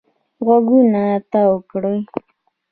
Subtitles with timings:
[0.45, 1.97] غوږونه تاو کړي.